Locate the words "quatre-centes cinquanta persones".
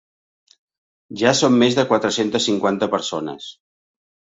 1.93-3.57